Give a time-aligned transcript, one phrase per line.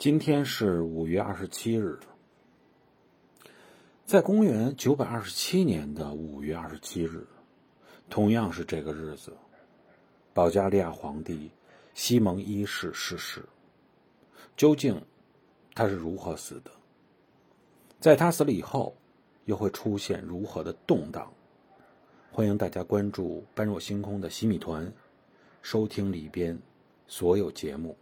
[0.00, 2.00] 今天是五月二十七日。
[4.06, 7.26] 在公元九百二十七年的五月二十七日
[8.08, 9.36] 同样是这个日子
[10.32, 11.50] 保加利亚皇帝
[11.92, 13.44] 西蒙一世逝世
[14.56, 14.98] 究竟
[15.74, 16.70] 他是如何死的？
[18.00, 18.96] 在他死了以后
[19.44, 21.30] 又会出现如何的动荡？
[22.32, 24.90] 欢迎大家关注般若星空的西米团
[25.60, 26.58] 收听里边
[27.06, 27.94] 所有节目。